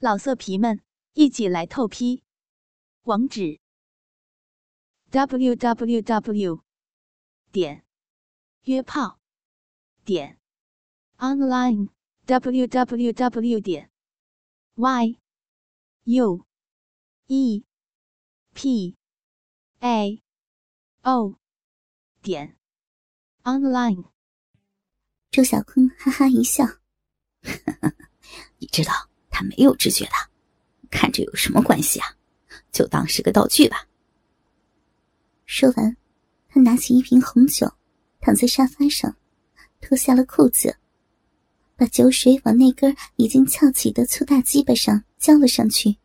[0.00, 0.80] 老色皮们，
[1.14, 2.22] 一起来透批！
[3.02, 3.58] 网址
[5.10, 6.62] ：w w w
[7.50, 7.84] 点
[8.62, 9.18] 约炮
[10.04, 10.38] 点
[11.16, 11.88] online
[12.26, 13.90] w w w 点
[14.76, 15.18] y
[16.04, 16.46] u
[17.26, 17.64] e
[18.54, 18.96] p
[19.80, 20.22] a
[21.02, 21.40] o
[22.22, 22.56] 点
[23.42, 24.12] online。
[25.32, 26.64] 周小坤哈哈一笑
[28.58, 28.92] ：“你知道。”
[29.38, 30.10] 他没有知觉的，
[30.90, 32.08] 看着有什么关系啊？
[32.72, 33.86] 就当是个道具吧。
[35.46, 35.96] 说完，
[36.48, 37.70] 他拿起一瓶红酒，
[38.20, 39.14] 躺在沙发上，
[39.80, 40.76] 脱下了裤子，
[41.76, 45.96] 把酒水往那根已经翘起的粗大鸡巴上浇了上去。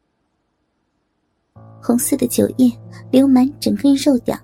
[1.81, 2.71] 红色的酒液
[3.11, 4.39] 流满整根肉屌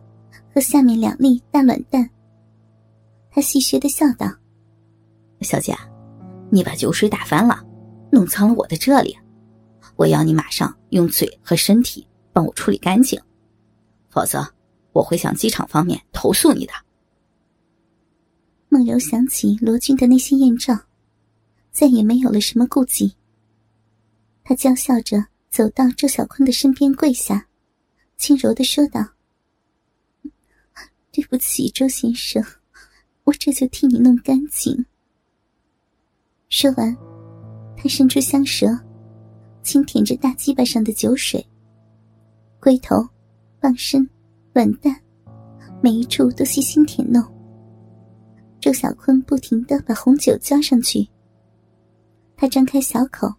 [0.52, 2.10] 和下面两粒大卵蛋。
[3.30, 4.26] 他戏谑的笑道
[5.42, 5.78] ：“小姐，
[6.50, 7.64] 你把酒水打翻了。”
[8.12, 9.18] 弄脏了我的这里，
[9.96, 13.20] 我要你马上用嘴和身体帮我处理干净，
[14.10, 14.46] 否则
[14.92, 16.74] 我会向机场方面投诉你的。
[18.70, 20.78] 梦柔想起罗军的那些艳照，
[21.72, 23.16] 再也没有了什么顾忌。
[24.44, 27.48] 他娇笑着走到周小坤的身边，跪下，
[28.18, 29.08] 轻柔的说道
[31.12, 32.44] ：“对不起，周先生，
[33.24, 34.86] 我这就替你弄干净。”
[36.50, 37.09] 说完。
[37.82, 38.78] 他伸出香舌，
[39.64, 41.44] 轻舔着大鸡巴上的酒水。
[42.60, 43.08] 龟头、
[43.58, 44.08] 棒身、
[44.52, 44.94] 卵蛋，
[45.82, 47.24] 每一处都细心舔弄。
[48.60, 51.08] 周小坤不停的把红酒浇上去。
[52.36, 53.34] 他张开小口，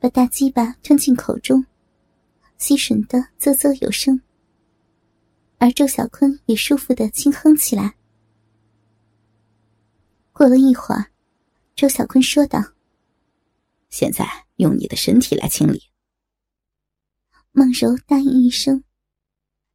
[0.00, 1.62] 把大鸡巴吞进口中，
[2.56, 4.18] 吸吮的啧啧有声。
[5.58, 7.94] 而周小坤也舒服的轻哼起来。
[10.32, 11.04] 过了一会儿，
[11.74, 12.64] 周小坤说道。
[13.98, 15.80] 现在用你的身体来清理。
[17.50, 18.84] 孟柔答应一声，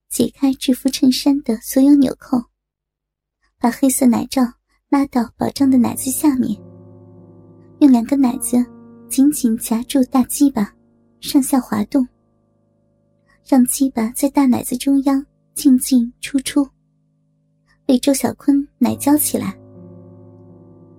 [0.09, 2.38] 解开制服衬衫的所有纽扣，
[3.58, 4.43] 把黑色奶罩
[4.89, 6.55] 拉到宝藏的奶子下面，
[7.80, 8.64] 用两个奶子
[9.10, 10.71] 紧紧夹住大鸡巴，
[11.20, 12.08] 上下滑动，
[13.43, 16.70] 让鸡巴在大奶子中央进进出出，
[17.87, 19.61] 被周小坤奶浇起来。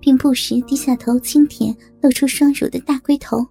[0.03, 3.47] 并不时低下头轻舔露出双乳的大龟头。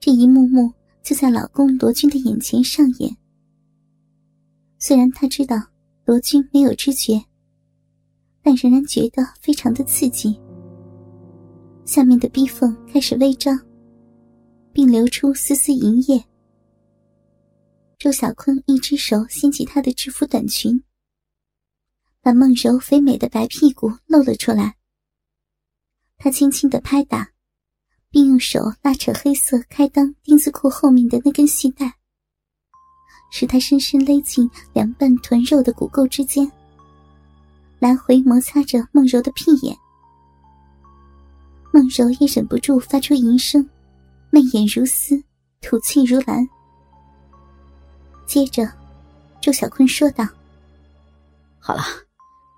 [0.00, 0.72] 这一幕幕
[1.02, 3.14] 就在老公罗军的眼前上演。
[4.78, 5.62] 虽然他知道
[6.06, 7.22] 罗军没有知觉，
[8.42, 10.40] 但仍然觉得非常的刺激。
[11.84, 13.60] 下面的逼缝开始微张，
[14.72, 16.24] 并流出丝丝银液。
[17.98, 20.82] 周小坤一只手掀起她的制服短裙，
[22.22, 24.77] 把梦柔肥美的白屁股露了出来。
[26.18, 27.28] 他轻轻的拍打，
[28.10, 31.94] 并用手拉扯黑色开裆丁字裤后面的那根细带，
[33.30, 36.50] 使它深深勒进两瓣臀肉的骨沟之间，
[37.78, 39.76] 来回摩擦着梦柔的屁眼。
[41.72, 43.68] 梦柔也忍不住发出淫声，
[44.30, 45.22] 媚眼如丝，
[45.60, 46.44] 吐气如兰。
[48.26, 48.68] 接着，
[49.40, 50.26] 周小坤说道
[51.60, 51.82] ：“好了，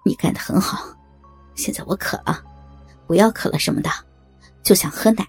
[0.05, 0.97] 你干得很好，
[1.55, 2.43] 现在我渴了。”
[3.11, 3.91] 不要渴了什么的，
[4.63, 5.27] 就想喝奶，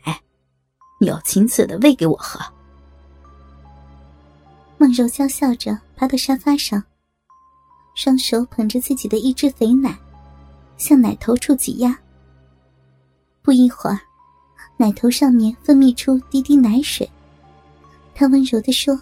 [1.00, 2.40] 你要亲自的喂给我喝。
[4.78, 6.84] 孟柔娇笑着爬到沙发上，
[7.96, 9.98] 双手捧着自己的一只肥奶，
[10.78, 11.98] 向奶头处挤压。
[13.42, 14.00] 不一会儿，
[14.78, 17.10] 奶头上面分泌出滴滴奶水。
[18.14, 19.02] 她温柔的说：“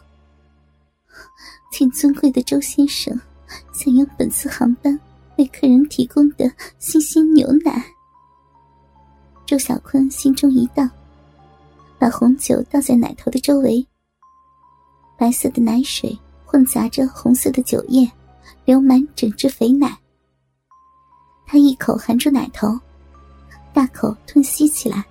[1.69, 3.19] 请尊贵的周先生，
[3.73, 4.97] 享用本次航班
[5.37, 7.85] 为客人提供的新鲜牛奶。”
[9.49, 10.87] 周小坤心中一荡，
[11.97, 13.83] 把红酒倒在奶头的周围。
[15.17, 16.15] 白色的奶水
[16.45, 18.07] 混杂着红色的酒液，
[18.63, 19.97] 流满整只肥奶。
[21.47, 22.79] 他一口含住奶头，
[23.73, 25.03] 大口吞吸起来。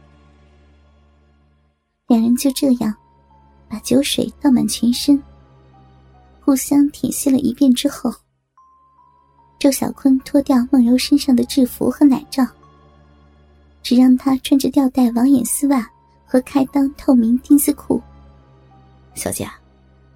[2.06, 2.94] 两人就这样，
[3.68, 5.20] 把酒水倒满全身，
[6.44, 8.14] 互相舔吸了一遍之后，
[9.58, 12.46] 周小坤脱掉梦柔身上的制服和奶罩。
[13.88, 15.90] 只让她穿着吊带网眼丝袜
[16.26, 18.02] 和开裆透明丁字裤。
[19.14, 19.48] 小姐，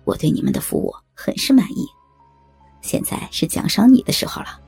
[0.04, 1.86] 我对你们的服务很是满意，
[2.82, 4.60] 现在是奖赏你的时候了。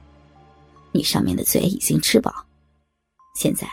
[0.90, 2.32] 你上面的嘴已经吃饱，
[3.34, 3.68] 现在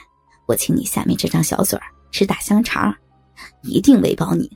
[0.47, 1.79] 我请你下面这张小嘴
[2.11, 2.93] 吃大香肠，
[3.61, 4.51] 一定喂饱你。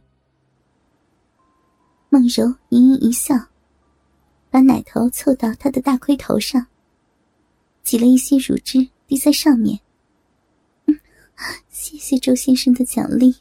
[2.09, 3.33] 梦柔盈盈一笑，
[4.51, 6.67] 把奶头凑到他的大盔头上，
[7.81, 9.79] 挤了一些乳汁滴在上面。
[11.69, 13.35] 谢谢周先生的奖励，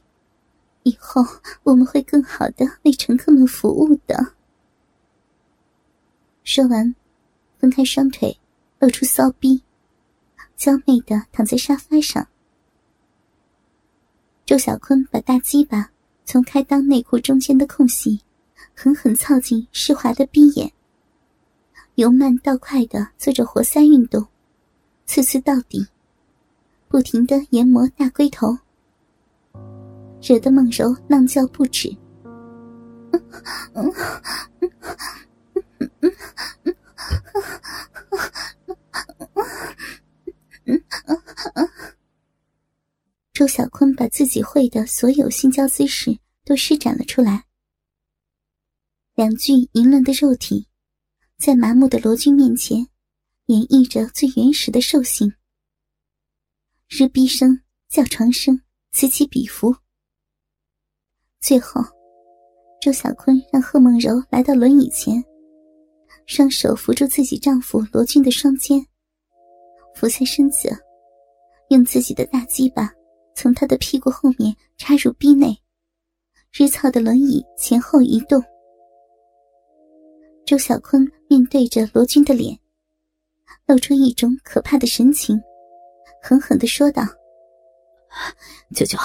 [0.83, 1.23] 以后
[1.63, 4.35] 我们会更好的为乘客们服务的。
[6.43, 6.95] 说完，
[7.59, 8.39] 分开双腿，
[8.79, 9.63] 露出骚逼，
[10.57, 12.27] 娇媚的躺在沙发上。
[14.45, 15.91] 周小坤把大鸡巴
[16.27, 18.21] 从开裆内裤中间的空隙，
[18.75, 20.71] 狠狠操进湿滑的逼眼，
[21.95, 24.27] 由慢到快的做着活塞运动，
[25.07, 25.87] 次次到底，
[26.95, 28.57] 不停的研磨大龟头，
[30.23, 31.93] 惹得梦柔浪叫不止。
[43.33, 47.47] 周小坤把自己会的所有性交姿势都施展了出来，
[49.17, 50.69] 两具淫乱的肉体，
[51.39, 52.87] 在麻木的罗军面前，
[53.47, 55.35] 演绎着最原始的兽性。
[56.89, 58.61] 日逼声、叫床声
[58.93, 59.75] 此起彼伏。
[61.41, 61.83] 最后，
[62.81, 65.23] 周小坤让贺梦柔来到轮椅前。
[66.27, 68.85] 双手扶住自己丈夫罗军的双肩，
[69.95, 70.71] 俯下身子，
[71.69, 72.91] 用自己的大鸡巴
[73.35, 75.55] 从他的屁股后面插入逼内，
[76.51, 78.43] 日操的轮椅前后移动。
[80.47, 82.59] 周小坤面对着罗军的脸，
[83.67, 85.39] 露出一种可怕的神情，
[86.27, 87.03] 狠狠的说道
[88.75, 88.99] ：“舅舅，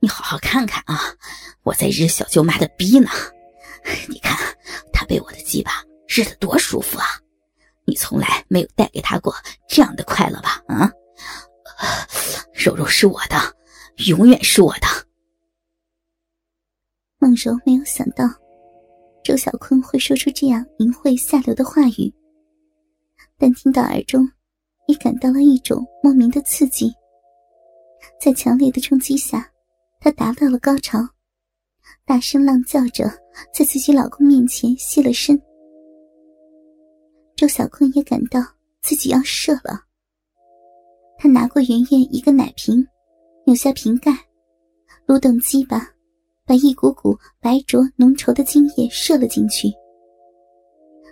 [0.00, 1.00] 你好好看看啊，
[1.62, 3.08] 我在日小舅妈的逼呢，
[4.06, 4.36] 你看
[4.92, 5.72] 她被我的鸡巴。”
[6.06, 7.06] 日的多舒服啊！
[7.86, 9.34] 你从来没有带给她过
[9.66, 10.62] 这样的快乐吧？
[10.68, 10.92] 啊，
[12.52, 13.56] 柔柔是我的，
[14.08, 14.86] 永远是我的。
[17.16, 18.28] 孟柔没有想到
[19.24, 22.12] 周小坤会说出这样淫秽下流的话语，
[23.38, 24.30] 但听到耳中，
[24.86, 26.92] 也感到了一种莫名的刺激。
[28.20, 29.50] 在强烈的冲击下，
[30.00, 30.98] 她达到了高潮，
[32.04, 33.04] 大声浪叫着，
[33.54, 35.40] 在自己老公面前现了身。
[37.36, 38.40] 周小坤也感到
[38.82, 39.80] 自己要射了。
[41.18, 42.84] 他拿过圆圆一个奶瓶，
[43.46, 44.12] 扭下瓶盖，
[45.06, 45.88] 撸动鸡巴，
[46.44, 49.68] 把一股股白浊浓稠的精液射了进去，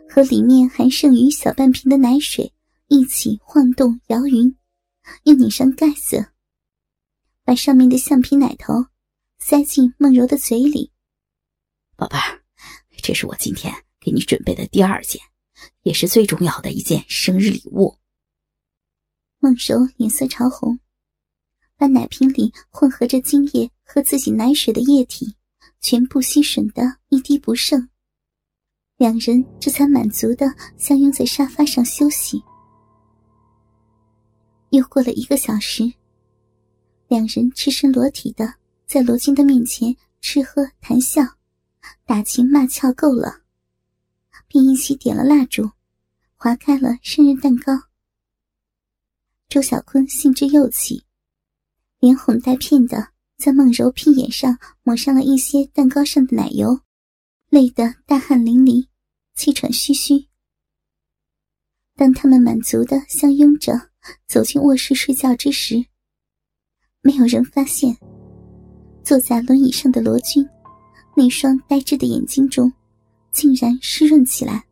[0.09, 2.53] 和里面还剩余小半瓶的奶水
[2.91, 4.55] 一起晃动摇匀，
[5.23, 6.33] 又拧上盖子，
[7.45, 8.75] 把上面的橡皮奶头
[9.39, 10.91] 塞进梦柔的嘴里。
[11.97, 12.43] 宝贝儿，
[13.01, 15.23] 这是我今天给你准备的第二件。
[15.83, 17.99] 也是最重要的一件生日礼物。
[19.39, 20.81] 梦柔脸色潮红，
[21.77, 25.37] 把奶瓶里混合着精液和自己奶水的液体
[25.81, 27.89] 全部吸吮的一滴不剩。
[28.97, 30.47] 两人这才满足的
[30.79, 32.43] 相拥在沙发上休息。
[34.71, 35.93] 又过了一个小时，
[37.09, 38.55] 两人赤身裸体的
[38.87, 41.23] 在罗京的面前吃喝谈笑，
[42.05, 43.43] 打情骂俏够了。
[44.47, 45.71] 便一起点了蜡烛，
[46.35, 47.73] 划开了生日蛋糕。
[49.49, 51.05] 周小坤兴致又起，
[51.99, 56.81] 连哄带骗的在梦柔屁眼上抹上了一些蛋糕上的奶油，
[57.49, 58.89] 累得大汗淋漓，
[59.35, 60.27] 气喘吁吁。
[61.97, 63.90] 当他们满足的相拥着
[64.27, 65.85] 走进卧室睡觉之时，
[67.03, 67.97] 没有人发现，
[69.03, 70.49] 坐在轮椅上的罗军
[71.17, 72.73] 那双呆滞的眼睛中。
[73.33, 74.67] 竟然湿润起来，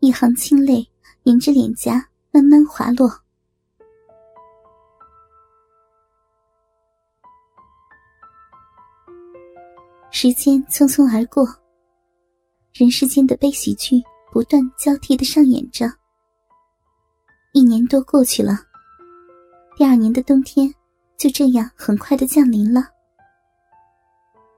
[0.00, 0.88] 一行清泪
[1.24, 3.06] 沿着脸颊慢慢滑落。
[10.10, 11.46] 时间匆匆而过，
[12.72, 14.02] 人世间的悲喜剧
[14.32, 15.86] 不断交替的上演着。
[17.52, 18.58] 一年多过去了，
[19.74, 20.72] 第二年的冬天
[21.16, 22.86] 就这样很快的降临了。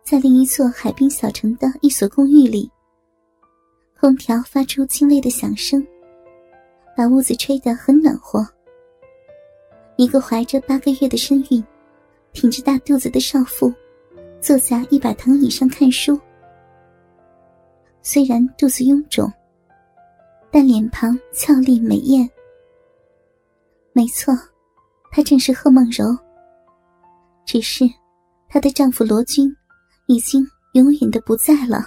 [0.02, 2.68] 在另一座海滨小城的一所公寓里，
[3.98, 5.86] 空调发出轻微的响声，
[6.96, 8.44] 把屋子吹得很暖和。
[9.96, 11.64] 一个怀着八个月的身孕、
[12.32, 13.72] 挺着大肚子的少妇，
[14.40, 16.18] 坐在一把藤椅上看书。
[18.02, 19.32] 虽然肚子臃肿，
[20.50, 22.28] 但脸庞俏丽美艳。
[24.00, 24.32] 没错，
[25.10, 26.16] 她正是贺梦柔。
[27.44, 27.84] 只是，
[28.48, 29.54] 她的丈夫罗军。
[30.06, 31.86] 已经永远的不在了。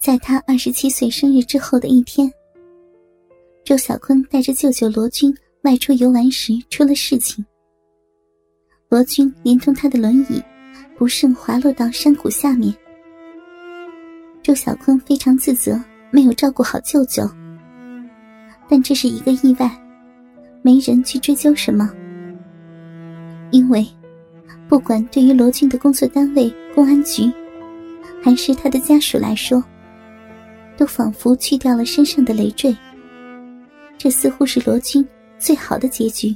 [0.00, 2.32] 在他二十七岁生日之后的一天，
[3.62, 7.44] 周小坤带着舅舅罗军外出游玩时出了事情。
[8.88, 10.42] 罗军连同他的轮椅
[10.96, 12.74] 不慎滑落到山谷下面。
[14.42, 15.78] 周小坤非常自责，
[16.10, 17.28] 没有照顾好舅舅。
[18.72, 19.70] 但这是一个意外，
[20.62, 21.92] 没人去追究什么，
[23.50, 23.86] 因为。
[24.66, 27.30] 不管对于罗军的工作单位公安局，
[28.24, 29.62] 还是他的家属来说，
[30.74, 32.74] 都仿佛去掉了身上的累赘。
[33.98, 35.06] 这似乎是罗军
[35.38, 36.34] 最好的结局。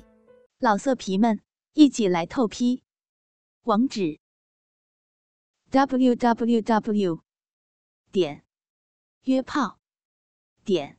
[0.58, 1.40] 老色皮们，
[1.72, 2.82] 一起来透批！
[3.62, 4.18] 网址
[5.70, 7.20] ：w w w
[8.12, 8.42] 点
[9.22, 9.78] 约炮
[10.66, 10.98] 点